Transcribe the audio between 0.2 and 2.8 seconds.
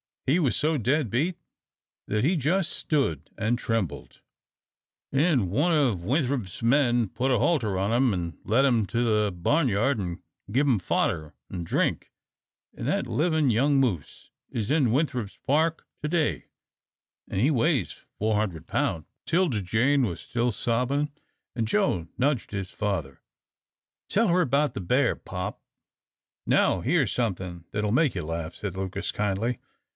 He was so dead beat that he jus'